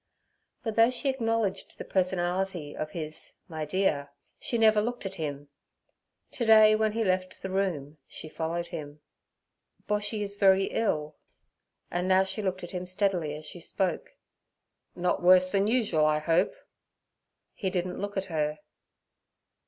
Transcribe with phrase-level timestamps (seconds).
[0.63, 5.49] But though she acknowledged the personality of his 'my dear' she never looked at him.
[6.31, 9.01] To day when he left the room, she followed him.
[9.87, 11.17] 'Boshy is very ill;'
[11.91, 14.15] and now she looked at him steadily as she spoke.
[14.95, 16.55] 'Not worse than usual, I hope?
[17.53, 18.57] He didn't look at her.